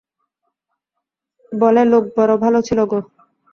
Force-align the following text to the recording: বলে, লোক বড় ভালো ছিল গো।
বলে, 1.51 1.81
লোক 1.85 2.03
বড় 2.17 2.33
ভালো 2.43 2.59
ছিল 2.67 2.79
গো। 2.85 2.99